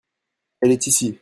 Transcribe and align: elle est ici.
elle 0.61 0.71
est 0.71 0.87
ici. 0.87 1.19